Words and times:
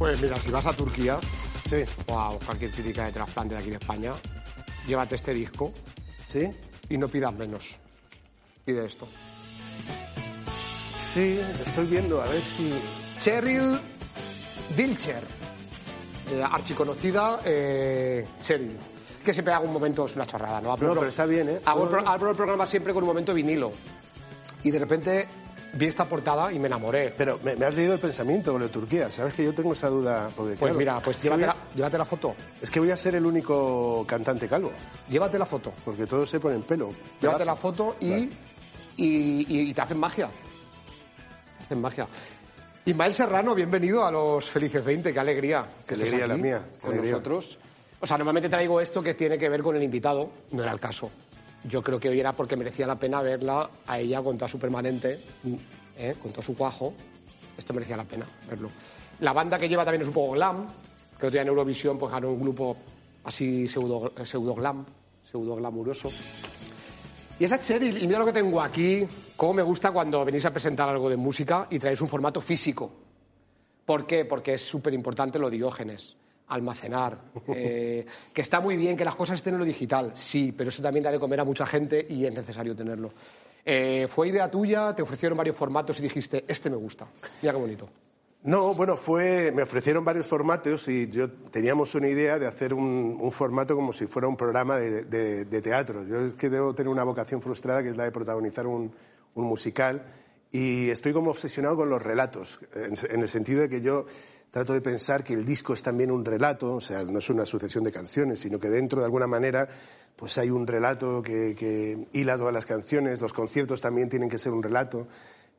Pues 0.00 0.18
mira, 0.22 0.34
si 0.36 0.50
vas 0.50 0.64
a 0.64 0.72
Turquía 0.72 1.20
Sí, 1.66 1.84
o 2.06 2.18
a 2.18 2.38
cualquier 2.38 2.70
clínica 2.70 3.04
de 3.04 3.12
trasplante 3.12 3.54
de 3.54 3.60
aquí 3.60 3.68
de 3.68 3.76
España, 3.76 4.14
llévate 4.88 5.14
este 5.14 5.34
disco 5.34 5.74
sí, 6.24 6.50
y 6.88 6.96
no 6.96 7.06
pidas 7.06 7.34
menos. 7.34 7.76
Pide 8.64 8.86
esto. 8.86 9.06
sí, 10.98 11.38
estoy 11.62 11.86
viendo, 11.86 12.22
a 12.22 12.24
ver 12.24 12.40
si... 12.40 12.72
Cheryl 13.20 13.78
Dilcher, 14.74 15.22
eh, 16.32 16.42
archiconocida 16.50 17.40
eh, 17.44 18.26
Cheryl, 18.40 18.78
que 19.22 19.34
siempre 19.34 19.52
hago 19.52 19.66
un 19.66 19.74
momento, 19.74 20.06
es 20.06 20.16
una 20.16 20.26
chorrada, 20.26 20.62
¿no? 20.62 20.78
No, 20.78 20.94
pero 20.94 21.08
está 21.08 21.26
bien, 21.26 21.50
¿eh? 21.50 21.60
Hago 21.66 21.90
abro 22.06 22.30
el 22.30 22.36
programa 22.36 22.66
siempre 22.66 22.94
con 22.94 23.02
un 23.02 23.08
momento 23.08 23.34
vinilo. 23.34 23.70
Y 24.64 24.70
de 24.70 24.78
repente 24.78 25.28
vi 25.74 25.86
esta 25.86 26.04
portada 26.04 26.52
y 26.52 26.58
me 26.58 26.66
enamoré. 26.66 27.14
Pero 27.16 27.38
me, 27.42 27.54
me 27.56 27.66
has 27.66 27.74
leído 27.74 27.94
el 27.94 28.00
pensamiento 28.00 28.52
con 28.52 28.60
lo 28.60 28.66
de 28.68 28.72
Turquía. 28.72 29.10
¿Sabes 29.10 29.34
que 29.34 29.44
yo 29.44 29.54
tengo 29.54 29.72
esa 29.72 29.88
duda? 29.88 30.28
Porque, 30.36 30.52
Pues 30.56 30.58
claro, 30.58 30.78
mira, 30.78 31.00
pues 31.00 31.16
que, 31.16 31.22
llévate 31.24 31.44
a, 31.44 31.46
la, 31.48 31.56
llévate 31.74 31.98
la 31.98 32.04
foto. 32.04 32.34
es 32.60 32.70
que 32.70 32.80
voy 32.80 32.90
a 32.90 32.96
ser 32.96 33.14
el 33.14 33.24
único 33.26 34.04
cantante 34.06 34.48
calvo, 34.48 34.72
Llévate 35.08 35.38
la 35.38 35.46
foto. 35.46 35.72
porque 35.84 36.06
todos 36.06 36.28
se 36.28 36.40
ponen 36.40 36.62
pelo. 36.62 36.92
Llévate 37.20 37.44
la 37.44 37.56
foto 37.56 37.96
y, 38.00 38.12
y, 38.12 38.28
y- 38.96 39.46
y 39.70 39.74
te 39.74 39.80
hacen 39.80 39.98
magia. 39.98 40.28
Te 41.58 41.64
hacen 41.64 41.80
magia. 41.80 42.06
Ismael 42.84 43.14
Serrano, 43.14 43.54
bienvenido 43.54 44.04
a 44.04 44.10
los 44.10 44.48
Felices 44.50 44.84
20, 44.84 45.12
qué 45.12 45.20
alegría. 45.20 45.64
Qué 45.86 45.94
estés 45.94 46.08
alegría 46.08 46.26
la 46.26 46.36
mía, 46.36 46.62
qué 46.72 46.78
Con 46.78 46.90
alegría. 46.92 47.12
nosotros. 47.12 47.58
O 48.00 48.06
sea, 48.06 48.16
normalmente 48.16 48.48
traigo 48.48 48.80
esto 48.80 49.02
que 49.02 49.12
tiene 49.14 49.36
que 49.36 49.48
ver 49.50 49.62
con 49.62 49.76
el 49.76 49.82
invitado, 49.82 50.30
no 50.52 50.62
era 50.62 50.72
el 50.72 50.80
caso. 50.80 51.10
Yo 51.64 51.82
creo 51.82 52.00
que 52.00 52.08
hoy 52.08 52.20
era 52.20 52.32
porque 52.32 52.56
merecía 52.56 52.86
la 52.86 52.98
pena 52.98 53.22
verla 53.22 53.68
a 53.86 53.98
ella 53.98 54.22
con 54.22 54.38
toda 54.38 54.48
su 54.48 54.58
permanente, 54.58 55.20
¿eh? 55.98 56.14
con 56.20 56.32
todo 56.32 56.42
su 56.42 56.56
cuajo. 56.56 56.94
Esto 57.56 57.74
merecía 57.74 57.96
la 57.96 58.04
pena 58.04 58.26
verlo. 58.48 58.70
La 59.20 59.32
banda 59.32 59.58
que 59.58 59.68
lleva 59.68 59.84
también 59.84 60.02
es 60.02 60.08
un 60.08 60.14
poco 60.14 60.32
glam. 60.32 60.66
Creo 61.18 61.30
que 61.30 61.40
en 61.40 61.48
Eurovisión 61.48 61.98
pues 61.98 62.10
ganó 62.10 62.30
un 62.30 62.40
grupo 62.40 62.76
así 63.24 63.68
pseudo, 63.68 64.12
pseudo 64.24 64.54
glam, 64.54 64.86
pseudo 65.22 65.56
glamuroso. 65.56 66.10
Y 67.38 67.44
esa 67.44 67.58
Cheryl, 67.58 68.02
y 68.02 68.06
mira 68.06 68.18
lo 68.18 68.26
que 68.26 68.32
tengo 68.32 68.60
aquí, 68.60 69.06
cómo 69.36 69.54
me 69.54 69.62
gusta 69.62 69.90
cuando 69.92 70.24
venís 70.24 70.44
a 70.44 70.52
presentar 70.52 70.88
algo 70.88 71.08
de 71.08 71.16
música 71.16 71.66
y 71.70 71.78
traéis 71.78 72.00
un 72.00 72.08
formato 72.08 72.40
físico. 72.40 72.90
¿Por 73.84 74.06
qué? 74.06 74.24
Porque 74.24 74.54
es 74.54 74.62
súper 74.62 74.94
importante 74.94 75.38
lo 75.38 75.50
diógenes, 75.50 76.16
almacenar, 76.50 77.18
eh, 77.48 78.04
que 78.34 78.42
está 78.42 78.60
muy 78.60 78.76
bien 78.76 78.96
que 78.96 79.04
las 79.04 79.16
cosas 79.16 79.36
estén 79.38 79.54
en 79.54 79.60
lo 79.60 79.64
digital, 79.66 80.12
sí, 80.14 80.52
pero 80.56 80.68
eso 80.70 80.82
también 80.82 81.02
da 81.04 81.10
de 81.10 81.18
comer 81.18 81.40
a 81.40 81.44
mucha 81.44 81.64
gente 81.66 82.06
y 82.08 82.24
es 82.26 82.32
necesario 82.34 82.76
tenerlo. 82.76 83.10
Eh, 83.64 84.06
¿Fue 84.10 84.28
idea 84.28 84.50
tuya? 84.50 84.94
¿Te 84.94 85.02
ofrecieron 85.02 85.36
varios 85.38 85.56
formatos 85.56 85.98
y 85.98 86.02
dijiste, 86.02 86.44
este 86.48 86.70
me 86.70 86.76
gusta? 86.76 87.06
Mira 87.42 87.52
qué 87.54 87.58
bonito. 87.60 87.88
No, 88.42 88.72
bueno, 88.72 88.96
fue, 88.96 89.52
me 89.52 89.62
ofrecieron 89.64 90.02
varios 90.02 90.26
formatos 90.26 90.88
y 90.88 91.08
yo 91.10 91.30
teníamos 91.30 91.94
una 91.94 92.08
idea 92.08 92.38
de 92.38 92.46
hacer 92.46 92.72
un, 92.72 93.18
un 93.20 93.30
formato 93.30 93.74
como 93.76 93.92
si 93.92 94.06
fuera 94.06 94.28
un 94.28 94.36
programa 94.36 94.78
de, 94.78 95.04
de- 95.04 95.44
de 95.44 95.60
teatro. 95.62 96.04
Yo 96.06 96.20
es 96.22 96.34
que 96.34 96.48
debo 96.48 96.74
tener 96.74 96.88
una 96.88 97.04
vocación 97.04 97.42
frustrada 97.42 97.82
que 97.82 97.90
es 97.90 97.96
la 97.98 98.04
de 98.04 98.12
protagonizar 98.12 98.66
un, 98.66 98.90
un 99.34 99.44
musical 99.44 100.06
y 100.50 100.88
estoy 100.88 101.12
como 101.12 101.30
obsesionado 101.30 101.76
con 101.76 101.90
los 101.90 102.00
relatos, 102.00 102.60
en, 102.74 102.94
en 103.14 103.20
el 103.20 103.28
sentido 103.28 103.60
de 103.60 103.68
que 103.68 103.82
yo 103.82 104.06
trato 104.50 104.72
de 104.72 104.80
pensar 104.80 105.22
que 105.22 105.34
el 105.34 105.44
disco 105.44 105.74
es 105.74 105.82
también 105.82 106.10
un 106.10 106.24
relato, 106.24 106.74
o 106.74 106.80
sea, 106.80 107.04
no 107.04 107.18
es 107.18 107.30
una 107.30 107.46
sucesión 107.46 107.84
de 107.84 107.92
canciones, 107.92 108.40
sino 108.40 108.58
que 108.58 108.68
dentro 108.68 109.00
de 109.00 109.04
alguna 109.04 109.26
manera 109.26 109.68
pues 110.16 110.36
hay 110.38 110.50
un 110.50 110.66
relato 110.66 111.22
que, 111.22 111.54
que 111.56 112.08
hila 112.12 112.36
todas 112.36 112.52
las 112.52 112.66
canciones, 112.66 113.20
los 113.20 113.32
conciertos 113.32 113.80
también 113.80 114.10
tienen 114.10 114.28
que 114.28 114.38
ser 114.38 114.52
un 114.52 114.62
relato. 114.62 115.08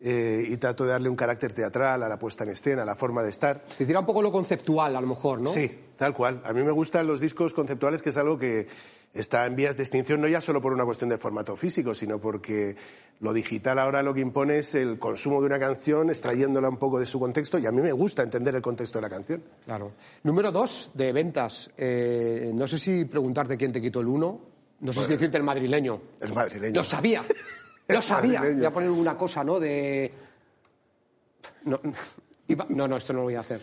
Eh, 0.04 0.48
y 0.50 0.58
trato 0.58 0.84
de 0.84 0.92
darle 0.92 1.10
un 1.10 1.16
carácter 1.16 1.54
teatral 1.54 2.02
a 2.02 2.10
la 2.10 2.18
puesta 2.18 2.44
en 2.44 2.50
escena, 2.50 2.82
a 2.82 2.86
la 2.86 2.96
forma 2.96 3.22
de 3.22 3.30
estar. 3.30 3.64
Te 3.78 3.86
tira 3.86 4.00
un 4.00 4.06
poco 4.06 4.24
lo 4.24 4.32
conceptual, 4.32 4.96
a 4.96 5.02
lo 5.02 5.06
mejor, 5.06 5.42
¿no? 5.42 5.50
Sí, 5.50 5.72
tal 5.96 6.16
cual. 6.16 6.42
A 6.44 6.54
mí 6.54 6.64
me 6.64 6.72
gustan 6.72 7.06
los 7.06 7.20
discos 7.20 7.54
conceptuales, 7.54 8.02
que 8.02 8.10
es 8.10 8.18
algo 8.18 8.36
que 8.36 8.66
está 9.14 9.46
en 9.46 9.56
vías 9.56 9.78
de 9.78 9.84
extinción, 9.84 10.20
no 10.20 10.28
ya 10.28 10.42
solo 10.42 10.60
por 10.60 10.74
una 10.74 10.86
cuestión 10.86 11.10
de 11.10 11.20
formato 11.20 11.56
físico, 11.56 11.94
sino 11.94 12.20
porque 12.20 12.76
lo 13.20 13.32
digital 13.32 13.78
ahora 13.78 14.02
lo 14.02 14.14
que 14.16 14.22
impone 14.22 14.58
es 14.58 14.74
el 14.74 14.98
consumo 14.98 15.40
de 15.40 15.46
una 15.46 15.60
canción, 15.60 16.10
extrayéndola 16.10 16.70
un 16.70 16.78
poco 16.78 17.00
de 17.00 17.06
su 17.06 17.20
contexto, 17.20 17.60
y 17.60 17.68
a 17.68 17.72
mí 17.72 17.82
me 17.82 17.92
gusta 17.92 18.24
entender 18.24 18.56
el 18.56 18.62
contexto 18.64 18.98
de 18.98 19.04
la 19.04 19.10
canción. 19.10 19.44
Claro. 19.66 19.92
Número 20.24 20.52
dos, 20.52 20.90
de 20.96 21.14
ventas. 21.14 21.70
Eh, 21.78 22.52
no 22.56 22.68
sé 22.68 22.80
si 22.80 23.06
preguntarte 23.06 23.56
quién 23.56 23.72
te 23.72 23.80
quitó 23.80 24.00
el 24.00 24.08
uno. 24.08 24.42
No 24.80 24.94
sé 24.94 25.06
si 25.06 25.14
decirte 25.14 25.38
el 25.38 25.44
madrileño. 25.44 26.02
El 26.20 26.34
madrileño. 26.34 26.74
Lo 26.74 26.84
sabía. 26.84 27.22
Lo 27.92 28.02
sabía. 28.02 28.42
Voy 28.42 28.66
a 28.66 28.72
poner 28.72 28.90
una 28.90 29.18
cosa, 29.18 29.44
¿no? 29.44 29.60
De. 29.60 30.12
No, 31.66 31.80
no, 32.70 32.88
no, 32.88 32.98
esto 32.98 33.14
no 33.14 33.20
lo 33.20 33.24
voy 33.26 33.36
a 33.36 33.42
hacer. 33.42 33.62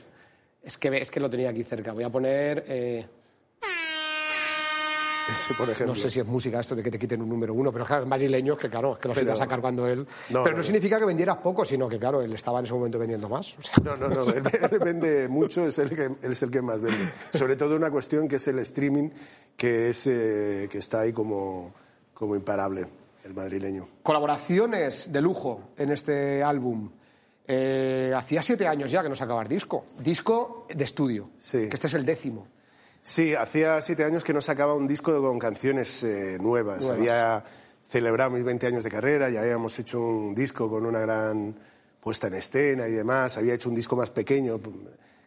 Es 0.62 0.76
que, 0.78 0.96
es 0.98 1.10
que 1.10 1.20
lo 1.20 1.28
tenía 1.30 1.50
aquí 1.50 1.64
cerca. 1.64 1.92
Voy 1.92 2.04
a 2.04 2.10
poner. 2.10 2.64
eh, 2.68 3.06
Ese, 5.30 5.52
por 5.54 5.68
ejemplo. 5.68 5.94
no 5.94 5.94
sé 5.94 6.08
si 6.08 6.20
es 6.20 6.26
música 6.26 6.58
esto 6.60 6.74
de 6.74 6.82
que 6.82 6.90
te 6.90 6.98
quiten 6.98 7.20
un 7.20 7.28
número 7.28 7.52
uno, 7.52 7.70
pero 7.70 7.84
claro, 7.84 8.02
el 8.04 8.08
madrileño 8.08 8.54
es 8.54 8.58
que, 8.58 8.70
claro, 8.70 8.94
es 8.94 8.98
que 8.98 9.08
lo 9.08 9.14
se 9.14 9.20
Pero- 9.20 9.32
iba 9.32 9.42
a 9.42 9.44
sacar 9.44 9.60
cuando 9.60 9.86
él. 9.86 9.98
No, 10.00 10.06
pero 10.42 10.44
no, 10.44 10.50
no, 10.52 10.56
no. 10.58 10.62
significa 10.64 10.98
que 10.98 11.04
vendieras 11.04 11.36
poco, 11.38 11.66
sino 11.66 11.86
que, 11.86 11.98
claro, 11.98 12.22
él 12.22 12.32
estaba 12.32 12.60
en 12.60 12.64
ese 12.64 12.72
momento 12.74 12.98
vendiendo 12.98 13.28
más. 13.28 13.54
O 13.58 13.62
sea, 13.62 13.74
No, 13.84 13.94
no, 13.96 14.08
no, 14.08 14.22
él, 14.22 14.42
él 14.72 14.78
vende 14.78 15.28
mucho, 15.28 15.66
es 15.66 15.76
el, 15.78 15.90
que, 15.94 16.04
él 16.04 16.16
es 16.32 16.42
el 16.42 16.50
que 16.50 16.62
más 16.62 16.80
vende. 16.80 17.10
Sobre 17.34 17.56
todo 17.56 17.76
una 17.76 17.90
cuestión 17.90 18.26
que 18.26 18.36
es 18.36 18.48
el 18.48 18.58
streaming, 18.60 19.10
que, 19.54 19.90
es, 19.90 20.06
eh, 20.06 20.66
que 20.70 20.78
está 20.78 21.00
ahí 21.00 21.12
como, 21.12 21.74
como 22.14 22.34
imparable, 22.34 22.86
el 23.28 23.34
madrileño. 23.34 23.86
Colaboraciones 24.02 25.12
de 25.12 25.20
lujo 25.20 25.70
en 25.76 25.90
este 25.90 26.42
álbum. 26.42 26.90
Eh, 27.46 28.12
hacía 28.16 28.42
siete 28.42 28.66
años 28.66 28.90
ya 28.90 29.02
que 29.02 29.08
no 29.08 29.14
sacabas 29.14 29.48
disco. 29.48 29.84
Disco 29.98 30.66
de 30.74 30.84
estudio. 30.84 31.30
Sí. 31.38 31.68
Que 31.68 31.74
este 31.74 31.86
es 31.86 31.94
el 31.94 32.04
décimo. 32.04 32.46
Sí, 33.02 33.34
hacía 33.34 33.80
siete 33.80 34.04
años 34.04 34.24
que 34.24 34.32
no 34.32 34.40
sacaba 34.40 34.74
un 34.74 34.88
disco 34.88 35.20
con 35.22 35.38
canciones 35.38 36.02
eh, 36.02 36.38
nuevas. 36.40 36.80
Nuevas. 36.80 36.98
Había 36.98 37.44
celebrado 37.86 38.30
mis 38.30 38.44
20 38.44 38.66
años 38.66 38.84
de 38.84 38.90
carrera, 38.90 39.30
ya 39.30 39.40
habíamos 39.40 39.78
hecho 39.78 40.00
un 40.00 40.34
disco 40.34 40.68
con 40.68 40.84
una 40.84 41.00
gran 41.00 41.54
puesta 42.00 42.26
en 42.26 42.34
escena 42.34 42.88
y 42.88 42.92
demás. 42.92 43.38
Había 43.38 43.54
hecho 43.54 43.68
un 43.68 43.74
disco 43.74 43.96
más 43.96 44.10
pequeño, 44.10 44.60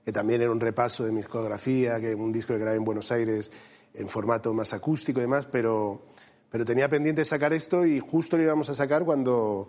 que 0.04 0.12
también 0.12 0.42
era 0.42 0.52
un 0.52 0.60
repaso 0.60 1.04
de 1.04 1.12
mi 1.12 1.18
discografía, 1.18 2.00
que 2.00 2.14
un 2.14 2.32
disco 2.32 2.54
que 2.54 2.60
grabé 2.60 2.78
en 2.78 2.86
Buenos 2.86 3.12
Aires 3.12 3.52
en 3.94 4.08
formato 4.08 4.54
más 4.54 4.74
acústico 4.74 5.20
y 5.20 5.24
demás, 5.24 5.48
pero, 5.48 6.11
pero 6.52 6.66
tenía 6.66 6.90
pendiente 6.90 7.24
sacar 7.26 7.54
esto 7.54 7.86
y 7.86 8.00
justo 8.00 8.38
lo 8.38 8.44
íbamos 8.44 8.70
a 8.70 8.76
sacar 8.76 9.04
cuando 9.06 9.68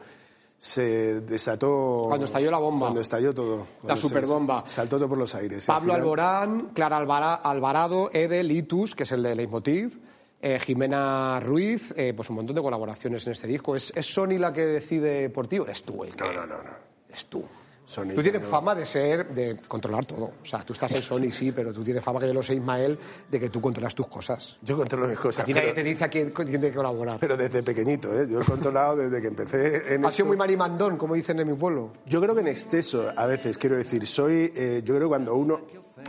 se 0.58 1.20
desató... 1.22 2.04
Cuando 2.08 2.26
estalló 2.26 2.50
la 2.50 2.58
bomba. 2.58 2.86
Cuando 2.86 3.00
estalló 3.00 3.34
todo. 3.34 3.66
Cuando 3.80 4.00
se- 4.00 4.08
superbomba. 4.08 4.64
Saltó 4.66 4.96
todo 4.96 5.08
por 5.08 5.18
los 5.18 5.34
aires. 5.34 5.68
al 5.68 5.76
Pablo 5.76 5.92
final- 5.92 6.00
Alborán, 6.02 6.70
Clara 6.74 6.96
Alvara- 6.98 7.34
Alvarado, 7.34 8.10
Ede, 8.12 8.42
Litus, 8.42 8.94
que 8.94 9.02
es 9.04 9.12
el 9.12 9.22
de 9.22 9.34
Leitmotiv, 9.34 9.98
eh, 10.40 10.58
Jimena 10.60 11.40
Ruiz, 11.40 11.92
eh, 11.96 12.12
pues 12.14 12.28
un 12.30 12.36
montón 12.36 12.54
de 12.56 12.62
colaboraciones 12.62 13.26
en 13.26 13.32
este 13.32 13.46
disco. 13.48 13.74
¿Es, 13.76 13.92
es 13.96 14.06
Sony 14.06 14.38
la 14.38 14.52
que 14.52 14.62
decide 14.66 15.30
por 15.30 15.46
ti 15.48 15.58
o 15.58 15.64
eres 15.64 15.82
tú 15.84 16.04
el 16.04 16.14
que...? 16.14 16.24
No, 16.24 16.32
no, 16.32 16.46
no, 16.46 16.62
no. 16.62 16.70
Eres 17.08 17.26
tú. 17.26 17.44
Sony, 17.92 18.14
tú 18.14 18.22
tienes 18.22 18.42
no. 18.42 18.48
fama 18.48 18.74
de 18.74 18.86
ser, 18.86 19.28
de 19.28 19.56
controlar 19.68 20.06
todo. 20.06 20.32
O 20.42 20.46
sea, 20.46 20.60
tú 20.64 20.72
estás 20.72 20.96
en 20.96 21.02
Sony, 21.02 21.30
sí, 21.30 21.52
pero 21.52 21.72
tú 21.72 21.84
tienes 21.84 22.02
fama, 22.02 22.18
que 22.20 22.26
yo 22.26 22.34
lo 22.34 22.42
sé, 22.42 22.54
Ismael, 22.54 22.98
de 23.30 23.38
que 23.40 23.50
tú 23.50 23.60
controlas 23.60 23.94
tus 23.94 24.06
cosas. 24.08 24.56
Yo 24.62 24.76
controlo 24.76 25.06
mis 25.08 25.18
cosas. 25.18 25.42
Aquí 25.44 25.52
nadie 25.52 25.72
te 25.72 25.82
dice 25.82 26.04
a 26.04 26.08
quién, 26.08 26.30
quién 26.30 26.48
tiene 26.48 26.68
que 26.70 26.74
colaborar. 26.76 27.18
Pero 27.20 27.36
desde 27.36 27.62
pequeñito, 27.62 28.08
¿eh? 28.18 28.26
Yo 28.28 28.40
he 28.40 28.44
controlado 28.44 28.96
desde 28.96 29.20
que 29.20 29.28
empecé 29.28 29.94
en 29.94 30.04
Ha 30.06 30.10
sido 30.10 30.26
muy 30.28 30.36
marimandón, 30.36 30.96
como 30.96 31.14
dicen 31.14 31.38
en 31.40 31.48
mi 31.48 31.54
pueblo. 31.54 31.92
Yo 32.06 32.20
creo 32.20 32.34
que 32.34 32.40
en 32.40 32.48
exceso, 32.48 33.12
a 33.14 33.26
veces, 33.26 33.58
quiero 33.58 33.76
decir, 33.76 34.06
soy, 34.06 34.52
eh, 34.56 34.80
yo 34.84 34.96
creo 34.96 35.08
cuando 35.08 35.34
uno, 35.34 35.60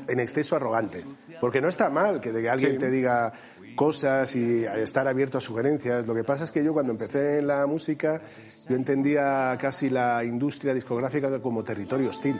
en 0.07 0.19
exceso 0.19 0.55
arrogante. 0.55 1.03
Porque 1.39 1.59
no 1.61 1.67
está 1.67 1.89
mal 1.89 2.21
que, 2.21 2.31
de 2.31 2.41
que 2.41 2.49
alguien 2.49 2.71
Sí. 2.71 2.77
te 2.77 2.89
diga 2.89 3.31
cosas 3.75 4.35
y 4.35 4.63
estar 4.65 5.07
abierto 5.07 5.37
a 5.37 5.41
sugerencias. 5.41 6.07
Lo 6.07 6.15
que 6.15 6.23
pasa 6.23 6.43
es 6.43 6.51
que 6.51 6.63
yo 6.63 6.73
cuando 6.73 6.91
empecé 6.91 7.39
en 7.39 7.47
la 7.47 7.65
música, 7.67 8.21
yo 8.69 8.75
entendía 8.75 9.57
casi 9.59 9.89
la 9.89 10.23
industria 10.23 10.73
discográfica 10.73 11.39
como 11.41 11.63
territorio 11.63 12.09
hostil. 12.09 12.39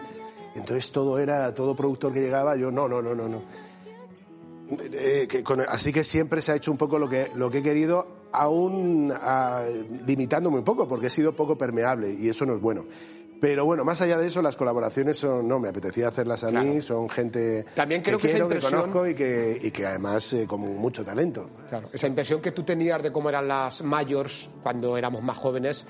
Entonces 0.56 0.92
todo 0.92 1.18
era, 1.20 1.54
todo 1.54 1.76
productor 1.76 2.14
que 2.14 2.22
llegaba, 2.22 2.56
yo 2.56 2.72
no, 2.72 2.88
no, 2.88 3.02
no, 3.02 3.16
no, 3.16 3.28
no. 3.28 3.42
Eh, 4.80 5.28
así 5.68 5.92
que 5.92 6.04
siempre 6.04 6.42
se 6.42 6.52
ha 6.52 6.56
hecho 6.56 6.72
un 6.72 6.78
poco 6.78 6.98
lo 6.98 7.10
que, 7.10 7.30
lo 7.36 7.50
que 7.50 7.60
he 7.60 7.64
querido 7.64 8.08
aún 8.32 9.14
ah, 9.14 9.64
limitándome 10.08 10.58
un 10.58 10.64
poco, 10.64 10.88
porque 10.88 11.08
he 11.08 11.10
sido 11.10 11.36
poco 11.36 11.58
permeable 11.58 12.12
y 12.12 12.30
eso 12.30 12.46
no 12.46 12.56
es 12.56 12.62
bueno. 12.62 12.86
Pero 13.44 13.66
bueno, 13.66 13.84
más 13.84 14.00
allá 14.02 14.18
de 14.18 14.28
eso, 14.28 14.42
las 14.42 14.56
colaboraciones 14.56 15.18
son, 15.18 15.46
no, 15.46 15.60
me 15.60 15.68
apetecía 15.68 16.08
hacerlas 16.08 16.46
a 16.46 16.50
mí, 16.50 16.82
son 16.82 17.10
gente 17.10 17.66
También 17.76 18.02
creo 18.02 18.18
que 18.18 18.28
que 18.28 18.32
quiero, 18.32 18.48
que 18.48 18.56
impresión- 18.56 18.80
conozco 18.84 19.06
y 19.06 19.14
que, 19.14 19.60
y 19.62 19.70
que 19.70 19.86
además 19.86 20.32
eh, 20.32 20.46
con 20.48 20.62
mucho 20.62 21.04
talento. 21.04 21.50
Claro, 21.68 21.90
esa 21.92 22.08
impresión 22.08 22.40
que 22.40 22.54
tú 22.54 22.64
tenías 22.64 23.04
de 23.04 23.12
cómo 23.12 23.28
eran 23.28 23.50
las 23.50 23.82
mayors 23.84 24.50
cuando 24.64 24.96
éramos 24.96 25.22
más 25.24 25.38
jóvenes, 25.38 25.84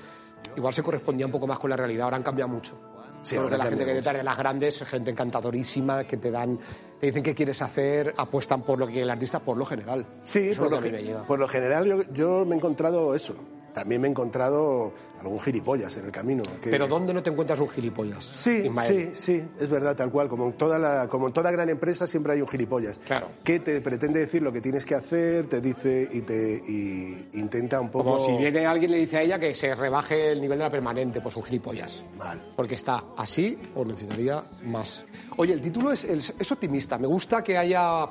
igual 0.56 0.74
se 0.74 0.82
correspondía 0.82 1.26
un 1.26 1.30
poco 1.30 1.46
más 1.46 1.60
con 1.60 1.70
la 1.70 1.76
realidad. 1.76 2.06
Ahora 2.06 2.16
han 2.16 2.24
cambiado 2.24 2.48
mucho. 2.48 2.76
Sí, 3.22 3.36
ahora 3.36 3.50
que 3.50 3.58
la 3.58 3.64
gente 3.66 3.84
que 3.84 3.94
detrás 3.94 4.16
de 4.16 4.24
las 4.24 4.36
grandes, 4.36 4.82
gente 4.82 5.10
encantadorísima, 5.12 6.02
que 6.02 6.16
te 6.16 6.32
dan, 6.32 6.58
te 6.98 7.06
dicen 7.06 7.22
qué 7.22 7.36
quieres 7.36 7.62
hacer, 7.62 8.14
apuestan 8.16 8.62
por 8.62 8.80
lo 8.80 8.88
que 8.88 9.00
el 9.00 9.08
artista, 9.10 9.38
por 9.38 9.56
lo 9.56 9.64
general. 9.64 10.04
Sí, 10.22 10.54
por 10.58 10.72
lo 10.72 10.80
que 10.80 11.16
por 11.24 11.38
lo 11.38 11.46
general 11.46 11.86
yo, 11.86 12.02
yo 12.12 12.44
me 12.44 12.56
he 12.56 12.58
encontrado 12.58 13.14
eso. 13.14 13.36
También 13.74 14.00
me 14.00 14.06
he 14.06 14.10
encontrado 14.12 14.92
algún 15.20 15.40
gilipollas 15.40 15.96
en 15.96 16.06
el 16.06 16.12
camino. 16.12 16.44
que- 16.62 16.70
Pero 16.70 16.86
¿dónde 16.86 17.12
no 17.12 17.22
te 17.24 17.30
encuentras 17.30 17.58
un 17.58 17.68
gilipollas? 17.68 18.24
Sí, 18.24 18.62
Ismael? 18.66 19.10
sí, 19.16 19.20
sí, 19.40 19.44
es 19.60 19.68
verdad, 19.68 19.96
tal 19.96 20.12
cual. 20.12 20.28
Como 20.28 20.46
en, 20.46 20.52
toda 20.52 20.78
la, 20.78 21.08
como 21.08 21.26
en 21.26 21.32
toda 21.32 21.50
gran 21.50 21.68
empresa 21.68 22.06
siempre 22.06 22.34
hay 22.34 22.40
un 22.40 22.46
gilipollas. 22.46 22.98
Claro. 23.04 23.28
Que 23.42 23.58
te 23.58 23.80
pretende 23.80 24.20
decir 24.20 24.42
lo 24.42 24.52
que 24.52 24.60
tienes 24.60 24.86
que 24.86 24.94
hacer, 24.94 25.48
te 25.48 25.60
dice 25.60 26.08
y 26.12 26.20
te 26.20 26.62
y 26.68 27.28
intenta 27.34 27.80
un 27.80 27.90
poco... 27.90 28.12
Como 28.12 28.24
si 28.24 28.36
viene 28.36 28.64
alguien 28.64 28.90
y 28.92 28.94
le 28.94 29.00
dice 29.00 29.16
a 29.18 29.22
ella 29.22 29.38
que 29.40 29.52
se 29.56 29.74
rebaje 29.74 30.30
el 30.30 30.40
nivel 30.40 30.56
de 30.58 30.64
la 30.64 30.70
permanente, 30.70 31.20
pues 31.20 31.34
un 31.34 31.42
gilipollas. 31.42 32.04
Mal. 32.16 32.52
Porque 32.54 32.76
está 32.76 33.02
así 33.16 33.58
o 33.74 33.84
necesitaría 33.84 34.44
más. 34.62 35.04
Oye, 35.36 35.52
el 35.52 35.60
título 35.60 35.90
es, 35.90 36.04
es, 36.04 36.32
es 36.38 36.52
optimista. 36.52 36.96
Me 36.96 37.08
gusta 37.08 37.42
que 37.42 37.58
haya 37.58 38.06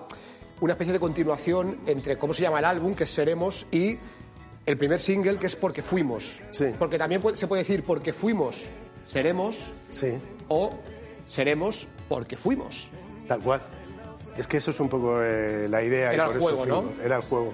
una 0.60 0.74
especie 0.74 0.92
de 0.92 1.00
continuación 1.00 1.78
entre 1.86 2.18
cómo 2.18 2.34
se 2.34 2.42
llama 2.42 2.60
el 2.60 2.66
álbum, 2.66 2.94
que 2.94 3.06
es 3.06 3.10
Seremos, 3.14 3.66
y 3.72 3.98
el 4.66 4.78
primer 4.78 5.00
single, 5.00 5.38
que 5.38 5.48
es 5.48 5.56
Porque 5.56 5.82
Fuimos. 5.82 6.40
Sí. 6.52 6.66
Porque 6.80 6.98
también 6.98 7.22
puede- 7.22 7.36
se 7.38 7.48
puede 7.48 7.64
decir 7.64 7.84
Porque 7.84 8.14
Fuimos, 8.14 8.66
Seremos, 9.06 9.60
Sí, 9.90 10.14
o 10.48 10.72
Seremos 11.28 11.88
porque 12.10 12.38
fuimos. 12.38 12.88
tal 13.28 13.40
cual. 13.42 13.62
Es 14.38 14.48
que 14.48 14.58
eso 14.58 14.72
es 14.72 14.80
un 14.80 14.90
poco 14.90 15.22
eh, 15.22 15.68
la 15.70 15.82
idea. 15.84 16.12
y 16.12 16.16
Era 16.16 16.26
por 16.28 16.36
el 16.36 16.42
juego. 16.42 16.66
¿no? 16.66 17.04
Era 17.04 17.16
el 17.18 17.22
juego. 17.24 17.54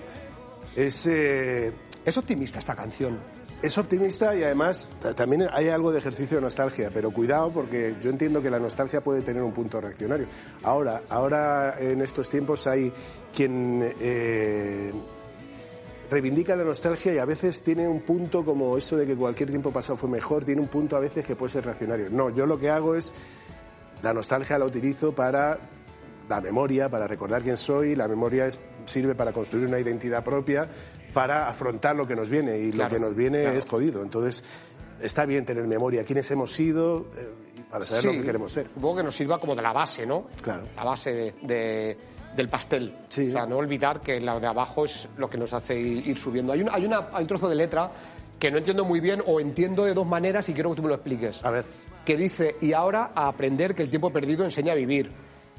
Es, 0.75 1.05
eh, 1.07 1.73
Es 2.05 2.17
optimista 2.17 2.59
esta 2.59 2.75
canción. 2.75 3.19
es 3.61 3.77
optimista 3.77 4.35
y 4.35 4.43
además 4.43 4.87
ta- 5.01 5.13
también 5.13 5.47
hay 5.51 5.67
algo 5.69 5.91
de 5.91 5.99
ejercicio 5.99 6.37
de 6.37 6.41
nostalgia, 6.41 6.89
pero 6.93 7.11
cuidado 7.11 7.49
porque 7.51 7.95
yo 8.01 8.09
entiendo 8.09 8.41
que 8.41 8.49
la 8.49 8.59
nostalgia 8.59 9.01
puede 9.01 9.21
tener 9.23 9.41
un 9.43 9.51
punto 9.53 9.81
reaccionario. 9.81 10.27
Ahora, 10.63 11.01
ahora 11.09 11.75
en 11.79 12.01
estos 12.01 12.29
tiempos 12.29 12.67
hay 12.67 12.93
quien 13.35 13.93
eh, 13.99 14.93
reivindica 16.09 16.55
la 16.55 16.63
nostalgia 16.63 17.13
y 17.13 17.17
a 17.17 17.25
veces 17.25 17.61
tiene 17.63 17.87
un 17.87 18.01
punto 18.01 18.43
como 18.43 18.77
eso 18.77 18.97
de 18.97 19.05
que 19.05 19.15
cualquier 19.15 19.49
tiempo 19.49 19.71
pasado 19.71 19.97
fue 19.97 20.09
mejor, 20.09 20.43
tiene 20.43 20.61
un 20.61 20.67
punto 20.67 20.95
a 20.95 20.99
veces 20.99 21.25
que 21.25 21.35
puede 21.35 21.51
ser 21.51 21.65
reaccionario. 21.65 22.09
No, 22.09 22.29
yo 22.29 22.45
lo 22.45 22.59
que 22.59 22.69
hago 22.69 22.95
es 22.95 23.13
la 24.01 24.13
nostalgia 24.13 24.57
la 24.57 24.65
utilizo 24.65 25.13
para 25.13 25.59
la 26.27 26.41
memoria, 26.41 26.89
para 26.89 27.07
recordar 27.07 27.41
quién 27.43 27.57
soy, 27.57 27.95
la 27.95 28.07
memoria 28.07 28.45
es- 28.47 28.59
sirve 28.85 29.13
para 29.15 29.31
construir 29.31 29.67
una 29.67 29.79
identidad 29.79 30.23
propia, 30.23 30.67
para 31.13 31.47
afrontar 31.47 31.95
lo 31.95 32.07
que 32.07 32.15
nos 32.15 32.29
viene 32.29 32.57
y 32.59 32.71
Claro, 32.71 32.89
lo 32.89 32.95
que 32.95 32.99
nos 33.01 33.15
viene 33.15 33.41
claro. 33.43 33.57
es 33.59 33.65
jodido. 33.65 34.01
Entonces, 34.03 34.43
está 35.01 35.25
bien 35.25 35.45
tener 35.45 35.65
memoria, 35.67 36.03
quiénes 36.05 36.29
hemos 36.31 36.51
sido 36.51 37.07
eh, 37.17 37.29
para 37.69 37.83
saber 37.85 38.05
lo 38.05 38.11
que 38.13 38.23
queremos 38.23 38.51
ser. 38.53 38.67
Supongo 38.73 38.97
que 38.97 39.03
nos 39.03 39.15
sirva 39.15 39.39
como 39.39 39.55
de 39.55 39.61
la 39.61 39.73
base, 39.73 40.05
¿no? 40.05 40.27
Claro. 40.41 40.63
La 40.75 40.83
base 40.83 41.13
de- 41.13 41.33
de- 41.43 41.97
del 42.39 42.49
pastel. 42.49 42.93
Sí. 43.09 43.27
O 43.27 43.31
sea, 43.31 43.45
no 43.45 43.57
olvidar 43.57 44.01
que 44.01 44.19
lo 44.19 44.39
de 44.39 44.47
abajo 44.47 44.85
es 44.85 45.07
lo 45.17 45.29
que 45.29 45.37
nos 45.37 45.53
hace 45.53 45.77
ir, 45.77 46.07
ir 46.07 46.17
subiendo. 46.17 46.53
Hay 46.53 46.61
un, 46.61 46.69
hay, 46.71 46.85
una, 46.85 46.99
hay 47.11 47.23
un 47.23 47.27
trozo 47.27 47.49
de 47.49 47.55
letra 47.55 47.91
que 48.39 48.49
no 48.49 48.57
entiendo 48.57 48.85
muy 48.85 49.01
bien 49.01 49.21
o 49.27 49.39
entiendo 49.39 49.83
de 49.83 49.93
dos 49.93 50.07
maneras 50.07 50.47
y 50.47 50.53
quiero 50.53 50.69
que 50.69 50.77
tú 50.77 50.81
me 50.81 50.87
lo 50.87 50.95
expliques. 50.95 51.43
A 51.43 51.51
ver. 51.51 51.65
Que 52.05 52.15
dice, 52.15 52.55
y 52.61 52.71
ahora 52.71 53.11
a 53.13 53.27
aprender 53.27 53.75
que 53.75 53.83
el 53.83 53.89
tiempo 53.89 54.09
perdido 54.11 54.45
enseña 54.45 54.71
a 54.71 54.75
vivir. 54.75 55.11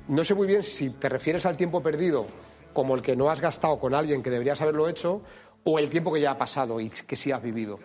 No 0.09 0.25
sé 0.25 0.35
muy 0.35 0.47
bien 0.47 0.63
si 0.63 0.91
te 0.91 1.09
refieres 1.09 1.45
al 1.45 1.57
tiempo 1.57 1.83
perdido 1.83 2.27
como 2.73 2.95
el 2.95 3.03
que 3.03 3.15
no 3.15 3.31
has 3.31 3.41
gastado 3.41 3.79
con 3.79 3.95
alguien 3.95 4.23
que 4.23 4.31
deberías 4.31 4.61
haberlo 4.63 4.89
hecho 4.89 5.23
o 5.65 5.79
el 5.79 5.91
tiempo 5.91 6.13
que 6.13 6.23
ya 6.23 6.33
ha 6.33 6.39
pasado 6.39 6.81
y 6.81 6.89
que 6.89 7.17
sí 7.17 7.31
has 7.31 7.43
vivido. 7.43 7.79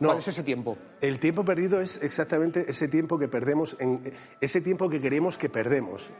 No. 0.00 0.08
¿Cuál 0.08 0.18
es 0.18 0.28
ese 0.28 0.42
tiempo? 0.42 0.78
El 1.00 1.18
tiempo 1.18 1.44
perdido 1.44 1.80
es 1.80 2.00
exactamente 2.02 2.64
ese 2.68 2.88
tiempo 2.88 3.18
que 3.18 3.28
perdemos, 3.28 3.76
en, 3.78 4.00
ese 4.40 4.60
tiempo 4.60 4.88
que 4.88 5.00
queremos 5.00 5.36
que 5.36 5.48
perdemos. 5.48 6.10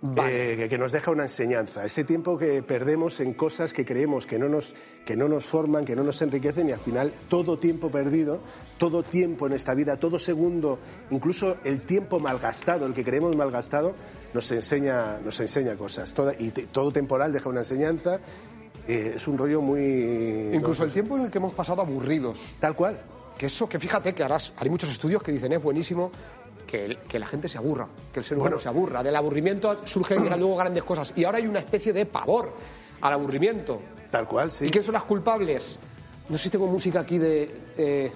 Vale. 0.00 0.64
eh, 0.64 0.68
que, 0.68 0.78
nos 0.78 0.92
deja 0.92 1.10
una 1.10 1.24
enseñanza, 1.24 1.84
ese 1.84 2.04
tiempo 2.04 2.38
que 2.38 2.62
perdemos 2.62 3.18
en 3.18 3.34
cosas 3.34 3.72
que 3.72 3.84
creemos 3.84 4.26
que 4.28 4.38
no, 4.38 4.48
nos, 4.48 4.74
que 5.04 5.16
no 5.16 5.28
nos 5.28 5.44
forman, 5.44 5.84
que 5.84 5.96
no 5.96 6.04
nos 6.04 6.22
enriquecen 6.22 6.68
y 6.68 6.72
al 6.72 6.78
final 6.78 7.12
todo 7.28 7.58
tiempo 7.58 7.90
perdido, 7.90 8.38
todo 8.78 9.02
tiempo 9.02 9.48
en 9.48 9.54
esta 9.54 9.74
vida, 9.74 9.96
todo 9.96 10.20
segundo, 10.20 10.78
incluso 11.10 11.56
el 11.64 11.80
tiempo 11.80 12.20
malgastado, 12.20 12.86
el 12.86 12.94
que 12.94 13.02
creemos 13.02 13.34
malgastado, 13.34 13.94
nos 14.34 14.50
enseña, 14.52 15.18
nos 15.18 15.40
enseña 15.40 15.74
cosas. 15.74 16.14
Toda- 16.14 16.34
y 16.38 16.50
te- 16.52 16.66
todo 16.66 16.92
temporal 16.92 17.32
deja 17.32 17.48
una 17.48 17.60
enseñanza, 17.60 18.20
eh, 18.86 19.14
es 19.16 19.26
un 19.26 19.36
rollo 19.36 19.60
muy... 19.60 20.50
Incluso 20.54 20.82
no, 20.82 20.86
el 20.86 20.92
tiempo 20.92 21.16
en 21.16 21.24
el 21.24 21.30
que 21.30 21.38
hemos 21.38 21.54
pasado 21.54 21.82
aburridos. 21.82 22.38
Tal 22.60 22.76
cual. 22.76 23.00
Que 23.36 23.46
eso, 23.46 23.68
que 23.68 23.78
fíjate 23.78 24.14
que 24.14 24.22
ahora 24.22 24.38
hay 24.56 24.68
muchos 24.70 24.90
estudios 24.90 25.22
que 25.22 25.30
dicen 25.32 25.52
es 25.52 25.62
buenísimo 25.62 26.10
que, 26.66 26.84
el- 26.84 26.98
que 26.98 27.18
la 27.18 27.26
gente 27.26 27.48
se 27.48 27.58
aburra, 27.58 27.88
que 28.12 28.20
el 28.20 28.24
ser 28.24 28.36
humano 28.36 28.56
Bueno. 28.56 28.62
se 28.62 28.68
aburra. 28.68 29.02
Del 29.02 29.16
aburrimiento 29.16 29.80
surgen 29.86 30.24
luego 30.38 30.56
grandes 30.56 30.82
cosas. 30.84 31.12
Y 31.16 31.24
ahora 31.24 31.38
hay 31.38 31.46
una 31.46 31.58
especie 31.60 31.92
de 31.92 32.06
pavor 32.06 32.52
al 33.00 33.12
aburrimiento. 33.12 33.80
Tal 34.10 34.26
cual, 34.26 34.50
sí. 34.50 34.66
¿Y 34.66 34.70
quiénes 34.70 34.86
son 34.86 34.94
las 34.94 35.04
culpables? 35.04 35.78
No 36.28 36.36
sé 36.36 36.44
si 36.44 36.50
tengo 36.50 36.66
música 36.66 37.00
aquí 37.00 37.18
de... 37.18 37.54
eh, 37.76 38.12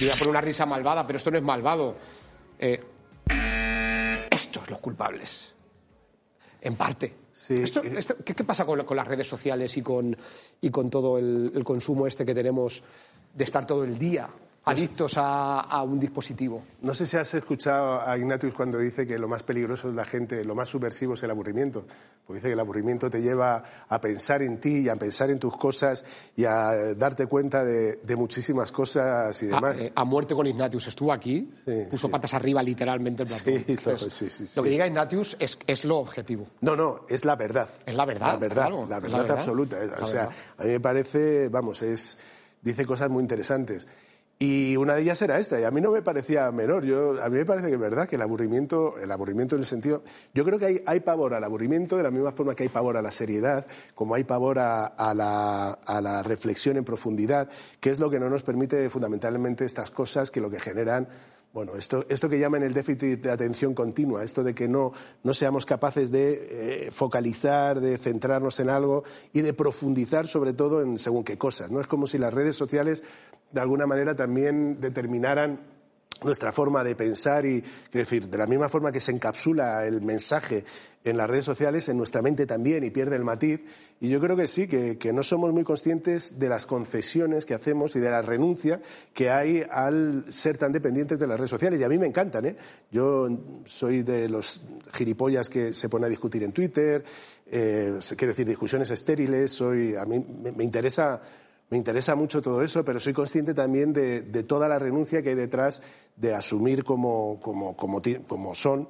Voy 0.00 0.10
a 0.10 0.12
poner 0.14 0.28
una 0.28 0.40
risa 0.42 0.66
malvada, 0.66 1.06
pero 1.06 1.16
esto 1.16 1.30
no 1.30 1.38
es 1.38 1.42
malvado. 1.42 1.96
Eh, 2.58 2.82
estos 4.30 4.68
los 4.70 4.78
culpables. 4.80 5.52
En 6.60 6.76
parte. 6.76 7.14
Sí. 7.32 7.54
Esto- 7.54 7.82
esto- 7.82 8.16
¿qué, 8.24 8.34
qué 8.34 8.44
pasa 8.44 8.64
con, 8.64 8.84
con 8.84 8.96
las 8.96 9.06
redes 9.06 9.26
sociales 9.28 9.76
y 9.76 9.82
con, 9.82 10.16
y 10.60 10.70
con 10.70 10.90
todo 10.90 11.18
el, 11.18 11.52
el 11.54 11.64
consumo 11.64 12.06
este 12.06 12.24
que 12.24 12.34
tenemos 12.34 12.82
de 13.34 13.44
estar 13.44 13.66
todo 13.66 13.84
el 13.84 13.98
día 13.98 14.28
adictos 14.66 15.16
a, 15.16 15.60
a 15.60 15.82
un 15.84 15.98
dispositivo? 16.00 16.62
No 16.82 16.92
sé 16.92 17.06
si 17.06 17.16
has 17.16 17.32
escuchado 17.34 18.00
a 18.00 18.18
Ignatius 18.18 18.52
cuando 18.52 18.78
dice 18.78 19.06
que 19.06 19.16
lo 19.18 19.28
más 19.28 19.44
peligroso 19.44 19.88
es 19.88 19.94
la 19.94 20.04
gente, 20.04 20.44
lo 20.44 20.54
más 20.56 20.68
subversivo 20.68 21.14
es 21.14 21.22
el 21.22 21.30
aburrimiento. 21.30 21.86
Porque 22.26 22.38
dice 22.38 22.48
que 22.48 22.54
el 22.54 22.60
aburrimiento 22.60 23.08
te 23.08 23.22
lleva 23.22 23.62
a 23.88 24.00
pensar 24.00 24.42
en 24.42 24.58
ti 24.60 24.78
y 24.80 24.88
a 24.88 24.96
pensar 24.96 25.30
en 25.30 25.38
tus 25.38 25.56
cosas 25.56 26.04
y 26.34 26.44
a 26.44 26.94
darte 26.96 27.26
cuenta 27.28 27.64
de, 27.64 28.00
de 28.02 28.16
muchísimas 28.16 28.72
cosas 28.72 29.40
y 29.44 29.46
A, 29.46 29.54
demás. 29.54 29.76
eh, 29.78 29.92
a 29.94 30.04
muerte 30.04 30.34
con 30.34 30.44
Ignatius. 30.48 30.88
Estuvo 30.88 31.12
aquí, 31.12 31.48
Sí, 31.64 31.84
puso 31.88 32.08
sí. 32.08 32.12
patas 32.12 32.34
arriba 32.34 32.60
literalmente 32.64 33.22
el. 33.22 33.28
Sí, 33.28 33.44
lo- 33.52 33.56
Entonces, 33.68 34.52
que 34.60 34.68
diga 34.68 34.84
Ignatius 34.88 35.36
es, 35.38 35.56
es 35.68 35.84
lo 35.84 35.98
objetivo. 35.98 36.48
No, 36.62 36.74
no, 36.74 37.02
es 37.08 37.24
la 37.24 37.36
verdad. 37.36 37.68
Es 37.86 37.94
la 37.94 38.04
verdad, 38.04 38.26
La 38.32 38.36
verdad, 38.38 38.56
claro, 38.66 38.86
la 38.88 38.98
verdad 38.98 39.18
verdad. 39.18 39.36
absoluta. 39.38 39.76
La 39.84 40.02
O 40.02 40.06
sea, 40.06 40.22
verdad. 40.22 40.36
a 40.58 40.64
mí 40.64 40.70
me 40.70 40.80
parece, 40.80 41.48
vamos, 41.48 41.82
es 41.82 42.18
dice 42.60 42.84
cosas 42.84 43.08
muy 43.08 43.22
interesantes. 43.22 43.86
Y 44.38 44.76
una 44.76 44.94
de 44.94 45.00
ellas 45.00 45.22
era 45.22 45.38
esta, 45.38 45.58
y 45.58 45.64
a 45.64 45.70
mí 45.70 45.80
no 45.80 45.90
me 45.90 46.02
parecía 46.02 46.52
menor. 46.52 46.84
Yo, 46.84 47.22
a 47.22 47.30
mí 47.30 47.38
me 47.38 47.46
parece 47.46 47.68
que 47.68 47.74
es 47.74 47.80
verdad 47.80 48.06
que 48.06 48.16
el 48.16 48.22
aburrimiento, 48.22 48.98
el 48.98 49.10
aburrimiento 49.10 49.54
en 49.54 49.62
el 49.62 49.66
sentido. 49.66 50.02
Yo 50.34 50.44
creo 50.44 50.58
que 50.58 50.66
hay, 50.66 50.82
hay 50.84 51.00
pavor 51.00 51.32
al 51.32 51.42
aburrimiento 51.42 51.96
de 51.96 52.02
la 52.02 52.10
misma 52.10 52.32
forma 52.32 52.54
que 52.54 52.64
hay 52.64 52.68
pavor 52.68 52.98
a 52.98 53.02
la 53.02 53.10
seriedad, 53.10 53.66
como 53.94 54.14
hay 54.14 54.24
pavor 54.24 54.58
a, 54.58 54.84
a 54.84 55.14
la, 55.14 55.70
a 55.70 56.00
la 56.02 56.22
reflexión 56.22 56.76
en 56.76 56.84
profundidad, 56.84 57.48
que 57.80 57.88
es 57.88 57.98
lo 57.98 58.10
que 58.10 58.20
no 58.20 58.28
nos 58.28 58.42
permite 58.42 58.90
fundamentalmente 58.90 59.64
estas 59.64 59.90
cosas 59.90 60.30
que 60.30 60.42
lo 60.42 60.50
que 60.50 60.60
generan 60.60 61.08
bueno, 61.56 61.74
esto, 61.74 62.04
esto 62.10 62.28
que 62.28 62.38
llaman 62.38 62.62
el 62.64 62.74
déficit 62.74 63.22
de 63.22 63.30
atención 63.30 63.72
continua, 63.72 64.22
esto 64.22 64.44
de 64.44 64.54
que 64.54 64.68
no, 64.68 64.92
no 65.24 65.32
seamos 65.32 65.64
capaces 65.64 66.12
de 66.12 66.48
eh, 66.50 66.90
focalizar, 66.90 67.80
de 67.80 67.96
centrarnos 67.96 68.60
en 68.60 68.68
algo 68.68 69.04
y 69.32 69.40
de 69.40 69.54
profundizar 69.54 70.26
sobre 70.26 70.52
todo 70.52 70.82
en 70.82 70.98
según 70.98 71.24
qué 71.24 71.38
cosas. 71.38 71.70
¿no? 71.70 71.80
Es 71.80 71.86
como 71.86 72.06
si 72.06 72.18
las 72.18 72.34
redes 72.34 72.56
sociales 72.56 73.02
de 73.52 73.60
alguna 73.60 73.86
manera 73.86 74.14
también 74.14 74.80
determinaran 74.80 75.76
nuestra 76.22 76.50
forma 76.50 76.82
de 76.82 76.96
pensar 76.96 77.44
y, 77.44 77.62
decir, 77.92 78.28
de 78.28 78.38
la 78.38 78.46
misma 78.46 78.68
forma 78.68 78.90
que 78.90 79.00
se 79.00 79.12
encapsula 79.12 79.86
el 79.86 80.00
mensaje 80.00 80.64
en 81.04 81.16
las 81.16 81.28
redes 81.28 81.44
sociales, 81.44 81.88
en 81.88 81.98
nuestra 81.98 82.22
mente 82.22 82.46
también 82.46 82.82
y 82.84 82.90
pierde 82.90 83.16
el 83.16 83.24
matiz. 83.24 83.60
Y 84.00 84.08
yo 84.08 84.18
creo 84.18 84.34
que 84.34 84.48
sí, 84.48 84.66
que, 84.66 84.96
que 84.98 85.12
no 85.12 85.22
somos 85.22 85.52
muy 85.52 85.62
conscientes 85.62 86.38
de 86.38 86.48
las 86.48 86.66
concesiones 86.66 87.44
que 87.44 87.54
hacemos 87.54 87.94
y 87.96 88.00
de 88.00 88.10
la 88.10 88.22
renuncia 88.22 88.80
que 89.12 89.30
hay 89.30 89.64
al 89.70 90.24
ser 90.28 90.56
tan 90.56 90.72
dependientes 90.72 91.18
de 91.18 91.26
las 91.26 91.38
redes 91.38 91.50
sociales. 91.50 91.80
Y 91.80 91.84
a 91.84 91.88
mí 91.88 91.98
me 91.98 92.06
encantan, 92.06 92.46
¿eh? 92.46 92.56
Yo 92.90 93.28
soy 93.66 94.02
de 94.02 94.28
los 94.28 94.62
gilipollas 94.92 95.48
que 95.50 95.72
se 95.72 95.88
pone 95.88 96.06
a 96.06 96.08
discutir 96.08 96.42
en 96.42 96.52
Twitter, 96.52 97.04
eh, 97.48 97.98
quiero 98.16 98.32
decir, 98.32 98.46
discusiones 98.46 98.90
estériles, 98.90 99.52
soy, 99.52 99.94
a 99.94 100.04
mí 100.04 100.24
me 100.56 100.64
interesa 100.64 101.22
me 101.70 101.76
interesa 101.76 102.14
mucho 102.14 102.40
todo 102.42 102.62
eso, 102.62 102.84
pero 102.84 103.00
soy 103.00 103.12
consciente 103.12 103.54
también 103.54 103.92
de, 103.92 104.22
de 104.22 104.42
toda 104.44 104.68
la 104.68 104.78
renuncia 104.78 105.22
que 105.22 105.30
hay 105.30 105.34
detrás 105.34 105.82
de 106.16 106.34
asumir 106.34 106.84
como, 106.84 107.40
como, 107.40 107.76
como, 107.76 108.54
son 108.54 108.88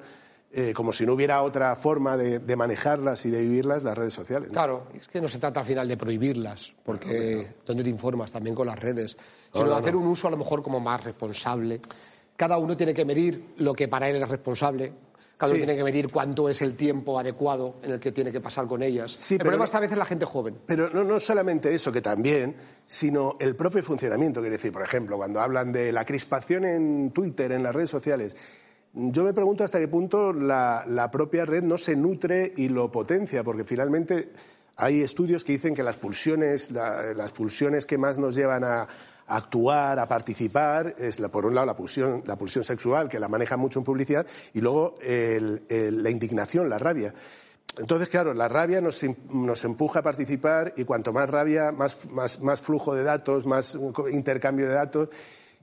eh, 0.52 0.72
como 0.74 0.92
si 0.92 1.04
no 1.06 1.14
hubiera 1.14 1.42
otra 1.42 1.74
forma 1.76 2.16
de, 2.16 2.38
de 2.38 2.56
manejarlas 2.56 3.24
y 3.26 3.30
de 3.30 3.40
vivirlas, 3.40 3.82
las 3.82 3.96
redes 3.96 4.14
sociales. 4.14 4.48
¿no? 4.48 4.54
Claro, 4.54 4.86
es 4.94 5.08
que 5.08 5.20
no 5.20 5.28
se 5.28 5.38
trata 5.38 5.60
al 5.60 5.66
final 5.66 5.88
de 5.88 5.96
prohibirlas, 5.96 6.72
porque 6.84 7.48
¿dónde 7.66 7.82
te 7.82 7.90
informas? 7.90 8.30
También 8.32 8.54
con 8.54 8.66
las 8.66 8.78
redes, 8.78 9.16
No, 9.16 9.60
sino 9.60 9.66
no, 9.66 9.72
de 9.74 9.80
hacer 9.80 9.94
no. 9.94 10.00
un 10.00 10.06
uso 10.08 10.28
a 10.28 10.30
lo 10.30 10.36
mejor 10.36 10.62
como 10.62 10.78
más 10.80 11.02
responsable. 11.02 11.80
Cada 12.36 12.58
uno 12.58 12.76
tiene 12.76 12.92
que 12.92 13.04
medir 13.06 13.54
lo 13.56 13.72
que 13.72 13.88
para 13.88 14.08
él 14.10 14.22
es 14.22 14.28
responsable. 14.28 14.92
Cada 15.38 15.50
Sí. 15.50 15.56
uno 15.56 15.64
tiene 15.66 15.76
que 15.78 15.84
medir 15.84 16.10
cuánto 16.10 16.48
es 16.48 16.62
el 16.62 16.76
tiempo 16.76 17.18
adecuado 17.18 17.76
en 17.82 17.90
el 17.92 18.00
que 18.00 18.10
tiene 18.10 18.32
que 18.32 18.40
pasar 18.40 18.66
con 18.66 18.82
ellas. 18.82 19.10
Sí, 19.12 19.34
el 19.34 19.38
pero 19.38 19.48
problema 19.50 19.62
no- 19.62 19.64
está 19.66 19.78
a 19.78 19.80
veces 19.82 19.98
la 19.98 20.06
gente 20.06 20.24
joven. 20.24 20.56
Pero 20.64 20.88
no, 20.88 21.04
no 21.04 21.20
solamente 21.20 21.74
eso, 21.74 21.92
que 21.92 22.00
también, 22.00 22.56
sino 22.86 23.34
el 23.38 23.54
propio 23.54 23.82
funcionamiento. 23.82 24.40
Quiere 24.40 24.56
decir, 24.56 24.72
por 24.72 24.82
ejemplo, 24.82 25.18
cuando 25.18 25.40
hablan 25.40 25.72
de 25.72 25.92
la 25.92 26.04
crispación 26.06 26.64
en 26.64 27.10
Twitter, 27.10 27.52
en 27.52 27.62
las 27.62 27.74
redes 27.74 27.90
sociales, 27.90 28.34
yo 28.94 29.24
me 29.24 29.34
pregunto 29.34 29.62
hasta 29.62 29.78
qué 29.78 29.88
punto 29.88 30.32
la, 30.32 30.84
la 30.88 31.10
propia 31.10 31.44
red 31.44 31.62
no 31.62 31.76
se 31.76 31.96
nutre 31.96 32.54
y 32.56 32.70
lo 32.70 32.90
potencia, 32.90 33.44
porque 33.44 33.64
finalmente 33.64 34.30
hay 34.76 35.02
estudios 35.02 35.44
que 35.44 35.52
dicen 35.52 35.74
que 35.74 35.82
las 35.82 35.98
pulsiones, 35.98 36.70
la- 36.70 37.12
las 37.14 37.32
pulsiones 37.32 37.84
que 37.84 37.98
más 37.98 38.16
nos 38.18 38.34
llevan 38.34 38.64
a, 38.64 38.88
a 39.28 39.36
actuar, 39.36 39.98
a 39.98 40.06
participar, 40.06 40.94
es 40.98 41.20
la- 41.20 41.28
por 41.28 41.46
un 41.46 41.54
lado 41.54 41.66
la 41.66 41.76
pulsión, 41.76 42.22
la 42.26 42.36
pulsión 42.36 42.64
sexual, 42.64 43.08
que 43.08 43.18
la 43.18 43.28
maneja 43.28 43.56
mucho 43.56 43.78
en 43.80 43.84
publicidad, 43.84 44.26
y 44.54 44.60
luego 44.60 44.96
el- 45.02 45.64
el- 45.68 46.02
la 46.02 46.10
indignación, 46.10 46.68
la 46.68 46.78
rabia. 46.78 47.12
Entonces, 47.78 48.08
claro, 48.08 48.32
la 48.32 48.48
rabia 48.48 48.80
nos, 48.80 49.04
nos 49.30 49.64
empuja 49.64 49.98
a 50.00 50.02
participar 50.02 50.72
y 50.76 50.84
cuanto 50.84 51.12
más 51.12 51.28
rabia, 51.28 51.72
más, 51.72 51.98
flujo 52.62 52.94
de 52.94 53.02
datos, 53.02 53.44
más 53.44 53.78
intercambio 54.10 54.66
de 54.66 54.74
datos 54.74 55.08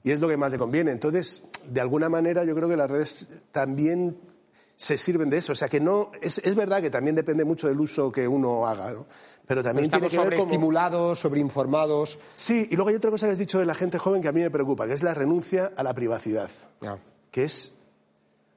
y 0.04 0.12
es 0.12 0.20
lo 0.20 0.28
que 0.28 0.36
más 0.36 0.52
le 0.52 0.58
conviene. 0.58 0.92
Entonces, 0.92 1.42
de 1.66 1.80
alguna 1.80 2.08
manera, 2.08 2.44
yo 2.44 2.54
creo 2.54 2.68
que 2.68 2.76
las 2.76 2.88
redes 2.90 3.28
también 3.50 4.16
se 4.76 4.96
sirven 4.98 5.30
de 5.30 5.38
eso. 5.38 5.52
O 5.52 5.54
sea, 5.54 5.68
que 5.68 5.80
no. 5.80 6.10
Es, 6.20 6.38
es 6.38 6.54
verdad 6.54 6.80
que 6.80 6.90
también 6.90 7.14
depende 7.16 7.44
mucho 7.44 7.68
del 7.68 7.78
uso 7.80 8.10
que 8.12 8.26
uno 8.28 8.66
haga, 8.66 8.92
¿no? 8.92 9.06
Pero 9.46 9.62
también 9.62 9.84
Estamos 9.86 10.08
tiene 10.08 10.10
que 10.10 10.16
ver 10.30 10.36
como... 10.38 10.42
sobreestimulados, 10.44 11.18
sobreinformados. 11.18 12.18
Sí, 12.34 12.66
y 12.70 12.76
luego 12.76 12.88
hay 12.90 12.96
otra 12.96 13.10
cosa 13.10 13.26
que 13.26 13.32
has 13.32 13.38
dicho 13.38 13.58
de 13.58 13.66
la 13.66 13.74
gente 13.74 13.98
joven 13.98 14.22
que 14.22 14.28
a 14.28 14.32
mí 14.32 14.40
me 14.40 14.50
preocupa, 14.50 14.86
que 14.86 14.94
es 14.94 15.02
la 15.02 15.12
renuncia 15.14 15.72
a 15.76 15.82
la 15.82 15.92
privacidad 15.94 16.50
Ya. 16.80 16.98
que 17.30 17.44
es... 17.44 17.74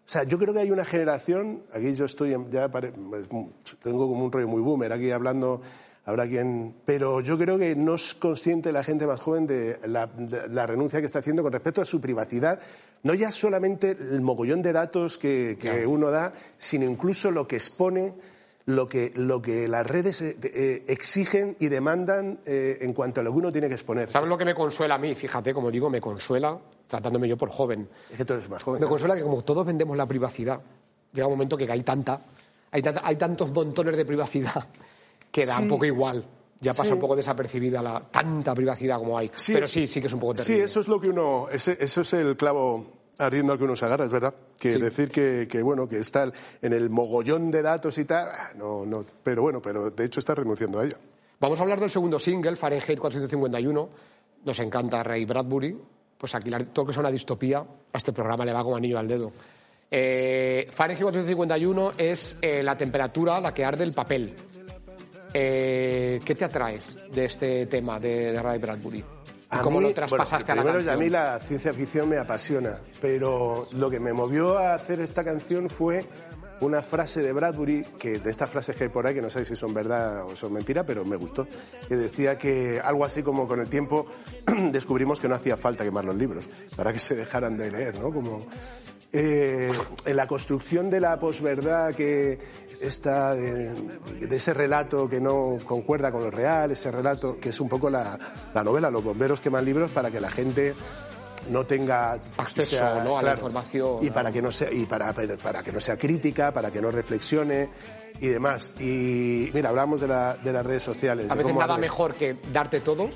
O 0.07 0.09
sea, 0.09 0.23
yo 0.23 0.39
creo 0.39 0.53
que 0.53 0.61
hay 0.61 0.71
una 0.71 0.85
generación, 0.85 1.63
aquí 1.73 1.93
yo 1.93 2.05
estoy, 2.05 2.33
ya 2.49 2.71
pare- 2.71 2.93
es 3.19 3.29
mu- 3.29 3.49
tengo 3.83 4.07
como 4.07 4.23
un 4.23 4.31
rollo 4.31 4.47
muy 4.47 4.61
boomer 4.61 4.93
aquí 4.93 5.11
hablando, 5.11 5.61
habrá 6.07 6.25
quien... 6.27 6.73
Pero 6.85 7.21
yo 7.21 7.37
creo 7.37 7.59
que 7.59 7.75
no 7.75 7.95
es 7.95 8.15
consciente 8.15 8.71
la 8.71 8.83
gente 8.83 9.05
más 9.05 9.19
joven 9.19 9.45
de 9.45 9.77
la, 9.85 10.07
de 10.07 10.47
la 10.49 10.65
renuncia 10.65 10.99
que 10.99 11.05
está 11.05 11.19
haciendo 11.19 11.43
con 11.43 11.51
respecto 11.53 11.81
a 11.81 11.85
su 11.85 12.01
privacidad, 12.01 12.59
no 13.03 13.13
ya 13.13 13.29
solamente 13.29 13.91
el 13.91 14.21
mogollón 14.21 14.61
de 14.63 14.73
datos 14.73 15.17
que, 15.19 15.57
que 15.61 15.85
uno 15.85 16.09
da, 16.09 16.33
sino 16.55 16.85
incluso 16.85 17.29
lo 17.29 17.47
que 17.47 17.57
expone, 17.57 18.13
lo 18.65 18.87
que, 18.89 19.11
lo 19.15 19.41
que 19.41 19.67
las 19.67 19.85
redes 19.85 20.21
eh, 20.21 20.37
eh, 20.41 20.83
exigen 20.87 21.55
y 21.59 21.67
demandan 21.67 22.39
eh, 22.45 22.79
en 22.81 22.93
cuanto 22.93 23.21
a 23.21 23.23
lo 23.23 23.31
que 23.31 23.37
uno 23.37 23.51
tiene 23.51 23.67
que 23.67 23.75
exponer. 23.75 24.09
¿Sabes 24.11 24.29
lo 24.29 24.37
que 24.37 24.45
me 24.45 24.55
consuela 24.55 24.95
a 24.95 24.97
mí? 24.97 25.13
Fíjate, 25.13 25.53
como 25.53 25.69
digo, 25.71 25.89
me 25.89 26.01
consuela, 26.01 26.57
tratándome 26.87 27.27
yo 27.27 27.37
por 27.37 27.49
joven. 27.49 27.87
Es 28.09 28.17
que 28.17 28.25
tú 28.25 28.33
eres 28.33 28.49
más 28.49 28.63
joven. 28.63 28.79
Me 28.79 28.85
¿no? 28.85 28.89
consuela 28.89 29.15
que 29.15 29.21
como 29.23 29.41
todos 29.43 29.65
vendemos 29.65 29.95
la 29.95 30.05
privacidad, 30.05 30.59
llega 31.13 31.27
un 31.27 31.33
momento 31.33 31.55
que 31.57 31.69
hay 31.71 31.83
tanta, 31.83 32.19
hay, 32.71 32.81
tanta- 32.81 33.01
hay 33.05 33.15
tantos 33.17 33.51
montones 33.51 33.95
de 33.95 34.05
privacidad 34.05 34.67
que 35.31 35.45
da 35.45 35.57
un 35.57 35.63
Sí. 35.63 35.69
poco 35.69 35.85
igual. 35.85 36.25
Ya 36.59 36.71
pasa 36.73 36.85
Sí. 36.85 36.91
un 36.93 36.99
poco 36.99 37.15
desapercibida 37.15 37.81
la 37.83 37.99
tanta 37.99 38.55
privacidad 38.55 38.97
como 38.97 39.17
hay. 39.17 39.31
Pero 39.47 39.65
es- 39.65 39.71
sí, 39.71 39.85
sí 39.87 40.01
que 40.01 40.07
es 40.07 40.13
un 40.13 40.19
poco 40.19 40.35
Sí, 40.37 40.43
terrible. 40.45 40.65
eso 40.65 40.79
es 40.79 40.87
lo 40.87 40.99
que 40.99 41.09
uno, 41.09 41.47
ese- 41.51 41.77
eso 41.79 42.01
es 42.01 42.13
el 42.13 42.35
clavo 42.35 42.87
ardiendo 43.19 43.53
al 43.53 43.59
que 43.59 43.65
uno 43.65 43.75
se 43.75 43.85
agarra, 43.85 44.05
es 44.05 44.11
verdad. 44.11 44.33
Que 44.59 44.71
Sí. 44.71 44.79
decir 44.81 45.11
que, 45.11 45.47
que, 45.49 45.61
bueno, 45.61 45.87
que 45.87 45.97
está 45.99 46.31
en 46.61 46.73
el 46.73 46.89
mogollón 46.89 47.51
de 47.51 47.61
datos 47.61 47.97
y 47.99 48.05
tal, 48.05 48.27
ah, 48.31 48.49
no, 48.55 48.85
no, 48.85 49.05
pero 49.23 49.43
bueno, 49.43 49.61
pero 49.61 49.91
de 49.91 50.05
hecho 50.05 50.19
está 50.19 50.33
renunciando 50.33 50.79
a 50.79 50.85
ello. 50.85 50.97
Vamos 51.39 51.59
a 51.59 51.61
hablar 51.63 51.79
del 51.79 51.91
segundo 51.91 52.17
single, 52.19 52.55
Fahrenheit 52.55 52.97
451. 52.99 53.89
Nos 54.43 54.59
encanta 54.59 55.03
Ray 55.03 55.25
Bradbury. 55.25 55.77
Pues 56.17 56.33
aquí 56.33 56.49
todo 56.49 56.83
lo 56.83 56.85
que 56.87 56.91
es 56.91 56.97
una 56.97 57.11
distopía, 57.11 57.59
a 57.59 57.97
este 57.97 58.11
programa 58.11 58.43
le 58.43 58.51
va 58.53 58.63
como 58.63 58.75
anillo 58.75 58.97
al 58.97 59.07
dedo. 59.07 59.31
Eh, 59.91 60.67
Fahrenheit 60.71 61.03
451 61.03 61.93
es 61.97 62.35
eh, 62.41 62.63
la 62.63 62.75
temperatura 62.75 63.37
a 63.37 63.41
la 63.41 63.53
que 63.53 63.63
arde 63.63 63.83
el 63.83 63.93
papel. 63.93 64.33
Eh, 65.33 66.19
¿Qué 66.23 66.35
te 66.35 66.45
atrae 66.45 66.79
de 67.11 67.25
este 67.25 67.65
tema 67.67 67.99
de, 67.99 68.31
de 68.31 68.41
Ray 68.41 68.59
Bradbury? 68.59 68.99
¿Y 68.99 69.03
A 69.49 69.61
cómo 69.61 69.79
mí, 69.79 69.87
lo 69.87 69.93
traspasaste 69.93 70.53
bueno, 70.53 70.61
a 70.61 70.65
la 70.65 70.73
canción? 70.73 70.95
a 70.95 70.97
mí 70.97 71.09
la 71.09 71.39
ciencia 71.39 71.73
ficción 71.73 72.09
me 72.09 72.17
apasiona, 72.17 72.79
pero 73.01 73.67
lo 73.73 73.89
que 73.89 73.99
me 73.99 74.13
movió 74.13 74.57
a 74.57 74.73
hacer 74.73 74.99
esta 74.99 75.23
canción 75.23 75.69
fue 75.69 76.05
una 76.59 76.81
frase 76.81 77.21
de 77.21 77.31
Bradbury, 77.33 77.85
que 77.99 78.19
de 78.19 78.29
estas 78.29 78.49
frases 78.49 78.75
que 78.75 78.85
hay 78.85 78.89
por 78.89 79.05
ahí, 79.05 79.13
que 79.13 79.21
no 79.21 79.29
sé 79.29 79.45
si 79.45 79.55
son 79.55 79.73
verdad 79.73 80.23
o 80.23 80.35
son 80.35 80.53
mentira, 80.53 80.85
pero 80.85 81.05
me 81.05 81.15
gustó, 81.15 81.47
que 81.87 81.95
decía 81.95 82.37
que 82.37 82.81
algo 82.83 83.05
así 83.05 83.21
como 83.23 83.47
con 83.47 83.59
el 83.59 83.69
tiempo 83.69 84.07
descubrimos 84.71 85.21
que 85.21 85.27
no 85.27 85.35
hacía 85.35 85.55
falta 85.55 85.83
quemar 85.83 86.05
los 86.05 86.15
libros 86.15 86.49
para 86.75 86.91
que 86.91 86.99
se 86.99 87.15
dejaran 87.15 87.57
de 87.57 87.71
leer, 87.71 87.99
¿no? 87.99 88.11
Como 88.11 88.45
eh, 89.13 89.71
en 90.05 90.15
la 90.15 90.27
construcción 90.27 90.89
de 90.89 90.99
la 90.99 91.19
posverdad 91.19 91.93
que 91.93 92.39
está 92.81 93.33
de, 93.35 93.73
de 93.73 94.35
ese 94.35 94.53
relato 94.53 95.07
que 95.09 95.19
no 95.21 95.57
concuerda 95.65 96.11
con 96.11 96.23
lo 96.23 96.31
real, 96.31 96.71
ese 96.71 96.91
relato 96.91 97.37
que 97.39 97.49
es 97.49 97.59
un 97.59 97.69
poco 97.69 97.89
la, 97.89 98.17
la 98.53 98.63
novela, 98.63 98.89
los 98.91 99.03
bomberos 99.03 99.39
queman 99.41 99.65
libros 99.65 99.91
para 99.91 100.11
que 100.11 100.19
la 100.19 100.29
gente 100.31 100.73
no 101.49 101.65
tenga 101.65 102.19
Acceso, 102.37 103.03
¿no? 103.03 103.17
a 103.17 103.21
la 103.21 103.33
información, 103.33 103.99
y 104.01 104.09
para 104.11 104.31
que 104.31 104.41
no 104.41 104.51
sea 104.51 104.71
y 104.71 104.85
para, 104.85 105.13
para 105.41 105.63
que 105.63 105.71
no 105.71 105.79
sea 105.79 105.97
crítica, 105.97 106.51
para 106.51 106.71
que 106.71 106.81
no 106.81 106.91
reflexione 106.91 107.69
y 108.19 108.27
demás. 108.27 108.73
Y 108.79 109.49
mira, 109.53 109.69
hablamos 109.69 110.01
de, 110.01 110.07
la- 110.07 110.35
de 110.35 110.51
las 110.51 110.65
redes 110.65 110.83
sociales. 110.83 111.31
A 111.31 111.35
veces 111.35 111.55
nada 111.55 111.77
mejor 111.77 112.15
que 112.15 112.35
darte 112.51 112.81
todo 112.81 113.09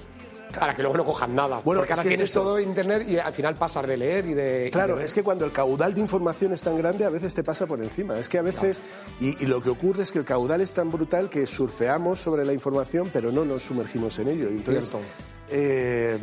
para 0.60 0.76
que 0.76 0.82
luego 0.82 0.98
no 0.98 1.06
cojan 1.06 1.34
nada. 1.36 1.62
Bueno, 1.64 1.82
Porque 1.82 1.94
es 1.94 2.00
ahora 2.00 2.10
es 2.10 2.16
tienes 2.18 2.32
eso. 2.32 2.42
todo 2.42 2.60
internet 2.60 3.06
y 3.08 3.18
al 3.18 3.34
final 3.34 3.56
pasas 3.56 3.88
de 3.88 3.98
leer 3.98 4.26
y 4.26 4.34
de... 4.34 4.68
y 4.68 4.72
Claro, 4.72 4.96
de- 4.98 5.06
es 5.06 5.14
que 5.14 5.24
cuando 5.24 5.46
el 5.46 5.52
caudal 5.52 5.94
de 5.94 6.02
información 6.02 6.54
es 6.54 6.62
tan 6.62 6.78
grande, 6.78 7.06
a 7.06 7.10
veces 7.10 7.34
te 7.34 7.44
pasa 7.44 7.66
por 7.68 7.82
encima. 7.82 8.18
Es 8.20 8.30
que 8.30 8.38
a 8.38 8.42
veces, 8.42 8.82
y, 9.20 9.42
y 9.44 9.48
lo 9.48 9.62
que 9.62 9.70
ocurre 9.70 10.04
es 10.04 10.12
que 10.12 10.20
el 10.20 10.26
caudal 10.26 10.62
es 10.62 10.74
tan 10.74 10.92
brutal 10.92 11.30
que 11.30 11.46
surfeamos 11.48 12.20
sobre 12.20 12.46
la 12.46 12.54
información, 12.54 13.10
pero 13.12 13.32
no 13.32 13.46
nos 13.46 13.64
sumergimos 13.64 14.18
en 14.20 14.28
ello. 14.30 14.46
Y 14.52 14.58
entonces, 14.58 14.90
Cierto. 14.90 15.06
eh, 15.50 16.20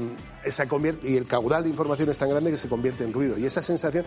se 0.46 0.66
convierte, 0.68 1.08
y 1.10 1.16
el 1.16 1.26
caudal 1.26 1.62
de 1.64 1.70
información 1.70 2.08
es 2.08 2.18
tan 2.18 2.30
grande 2.30 2.50
que 2.50 2.56
se 2.56 2.68
convierte 2.68 3.04
en 3.04 3.12
ruido. 3.12 3.38
Y 3.38 3.44
esa 3.46 3.62
sensación, 3.62 4.04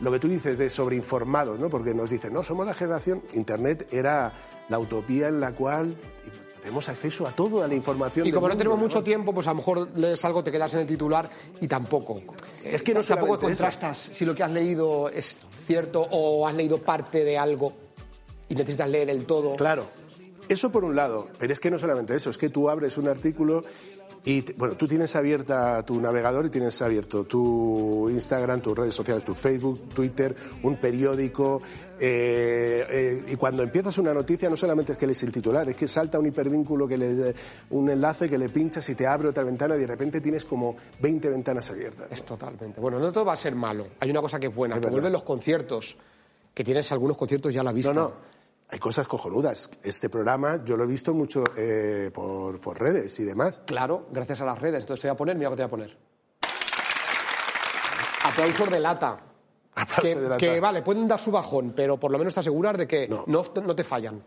lo 0.00 0.10
que 0.10 0.18
tú 0.18 0.28
dices 0.28 0.58
de 0.58 0.70
sobreinformados, 0.70 1.58
¿no? 1.58 1.68
Porque 1.68 1.94
nos 1.94 2.10
dicen, 2.10 2.32
no, 2.32 2.42
somos 2.42 2.66
la 2.66 2.74
generación. 2.74 3.22
Internet 3.34 3.88
era 3.92 4.32
la 4.68 4.78
utopía 4.78 5.28
en 5.28 5.40
la 5.40 5.52
cual 5.52 5.96
tenemos 6.62 6.88
acceso 6.88 7.26
a 7.26 7.32
todo, 7.32 7.62
a 7.62 7.68
la 7.68 7.74
información. 7.74 8.26
Y 8.26 8.32
como 8.32 8.48
no 8.48 8.56
tenemos 8.56 8.78
mucho 8.78 9.02
tiempo, 9.02 9.34
pues 9.34 9.46
a 9.48 9.50
lo 9.50 9.56
mejor 9.56 9.88
lees 9.96 10.24
algo, 10.24 10.44
te 10.44 10.52
quedas 10.52 10.72
en 10.74 10.80
el 10.80 10.86
titular 10.86 11.28
y 11.60 11.66
tampoco. 11.66 12.22
Es 12.64 12.82
que 12.82 12.94
no 12.94 13.02
tampoco 13.02 13.34
eso. 13.34 13.42
contrastas 13.42 13.98
si 13.98 14.24
lo 14.24 14.34
que 14.34 14.44
has 14.44 14.50
leído 14.50 15.08
es 15.08 15.40
cierto 15.66 16.06
o 16.10 16.46
has 16.46 16.54
leído 16.54 16.78
parte 16.78 17.24
de 17.24 17.36
algo 17.36 17.72
y 18.48 18.54
necesitas 18.54 18.88
leer 18.88 19.10
el 19.10 19.24
todo. 19.26 19.56
Claro, 19.56 19.88
eso 20.52 20.70
por 20.70 20.84
un 20.84 20.94
lado, 20.94 21.28
pero 21.38 21.52
es 21.52 21.60
que 21.60 21.70
no 21.70 21.78
solamente 21.78 22.14
eso, 22.14 22.30
es 22.30 22.38
que 22.38 22.48
tú 22.48 22.68
abres 22.68 22.96
un 22.98 23.08
artículo 23.08 23.64
y, 24.24 24.52
bueno, 24.52 24.76
tú 24.76 24.86
tienes 24.86 25.16
abierta 25.16 25.82
tu 25.84 26.00
navegador 26.00 26.46
y 26.46 26.50
tienes 26.50 26.80
abierto 26.80 27.24
tu 27.24 28.08
Instagram, 28.08 28.60
tus 28.60 28.78
redes 28.78 28.94
sociales, 28.94 29.24
tu 29.24 29.34
Facebook, 29.34 29.88
Twitter, 29.88 30.32
un 30.62 30.76
periódico, 30.76 31.60
eh, 31.98 32.86
eh, 32.88 33.24
y 33.32 33.34
cuando 33.36 33.64
empiezas 33.64 33.98
una 33.98 34.14
noticia 34.14 34.48
no 34.48 34.56
solamente 34.56 34.92
es 34.92 34.98
que 34.98 35.06
lees 35.08 35.22
el 35.24 35.32
titular, 35.32 35.68
es 35.68 35.74
que 35.74 35.88
salta 35.88 36.20
un 36.20 36.26
hipervínculo, 36.26 36.86
que 36.86 36.98
le, 36.98 37.34
un 37.70 37.90
enlace 37.90 38.28
que 38.28 38.38
le 38.38 38.48
pinchas 38.48 38.88
y 38.90 38.94
te 38.94 39.08
abre 39.08 39.28
otra 39.28 39.42
ventana 39.42 39.74
y 39.74 39.80
de 39.80 39.86
repente 39.88 40.20
tienes 40.20 40.44
como 40.44 40.76
20 41.00 41.28
ventanas 41.28 41.68
abiertas. 41.70 42.06
Es 42.12 42.24
totalmente. 42.24 42.80
Bueno, 42.80 43.00
no 43.00 43.10
todo 43.10 43.24
va 43.24 43.32
a 43.32 43.36
ser 43.36 43.56
malo. 43.56 43.88
Hay 43.98 44.10
una 44.10 44.20
cosa 44.20 44.38
que 44.38 44.46
es 44.48 44.54
buena, 44.54 44.76
Es 44.76 44.80
que 44.80 44.86
verdad. 44.86 44.92
vuelven 44.92 45.12
los 45.12 45.24
conciertos, 45.24 45.96
que 46.54 46.62
tienes 46.62 46.92
algunos 46.92 47.16
conciertos 47.16 47.52
ya 47.52 47.62
a 47.62 47.64
la 47.64 47.72
vista. 47.72 47.92
No, 47.92 48.00
no. 48.02 48.12
Hay 48.72 48.78
cosas 48.78 49.06
cojonudas. 49.06 49.68
Este 49.82 50.08
programa 50.08 50.64
yo 50.64 50.78
lo 50.78 50.84
he 50.84 50.86
visto 50.86 51.12
mucho 51.12 51.44
eh, 51.58 52.10
por, 52.12 52.58
por 52.58 52.80
redes 52.80 53.20
y 53.20 53.24
demás. 53.24 53.60
Claro, 53.66 54.06
gracias 54.10 54.40
a 54.40 54.46
las 54.46 54.58
redes. 54.58 54.80
Entonces 54.84 55.02
te 55.02 55.08
voy 55.08 55.14
a 55.14 55.16
poner, 55.18 55.36
mira 55.36 55.50
lo 55.50 55.56
que 55.56 55.62
te 55.62 55.68
voy 55.68 55.68
a 55.68 55.70
poner. 55.70 55.98
Aplausos 58.24 58.70
de 58.70 58.80
lata. 58.80 59.20
Aplauso 59.74 60.02
que, 60.02 60.20
de 60.20 60.28
lata. 60.28 60.38
que, 60.38 60.58
vale, 60.58 60.80
pueden 60.80 61.06
dar 61.06 61.20
su 61.20 61.30
bajón, 61.30 61.74
pero 61.76 62.00
por 62.00 62.10
lo 62.10 62.16
menos 62.18 62.32
te 62.32 62.40
aseguras 62.40 62.78
de 62.78 62.88
que 62.88 63.08
No. 63.08 63.24
no, 63.26 63.44
no 63.62 63.76
te 63.76 63.84
fallan. 63.84 64.24